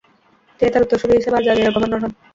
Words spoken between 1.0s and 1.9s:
হিসেবে আল-জাজিরার